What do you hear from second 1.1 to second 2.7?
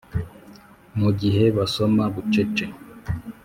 gihe basoma bucece